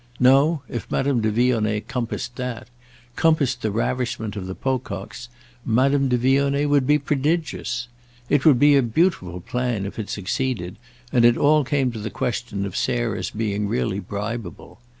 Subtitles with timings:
[0.19, 2.69] No, if Madame de Vionnet compassed that,
[3.15, 5.27] compassed the ravishment of the Pococks,
[5.63, 7.87] Madame de Vionnet would be prodigious.
[8.27, 10.77] It would be a beautiful plan if it succeeded,
[11.13, 14.79] and it all came to the question of Sarah's being really bribeable.